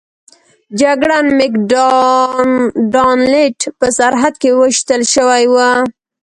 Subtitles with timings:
[0.79, 1.53] جګړن مک
[2.93, 5.55] ډانلډ په سرحد کې ویشتل شوی و.